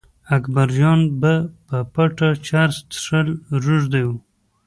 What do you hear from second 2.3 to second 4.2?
چرس څښل روږدي و.